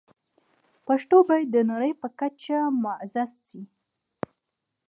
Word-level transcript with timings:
پښتو 0.87 1.17
باید 1.29 1.47
د 1.51 1.57
نړۍ 1.71 1.91
په 2.01 2.07
کچه 2.19 2.57
معزز 2.83 3.31
شي. 3.47 3.61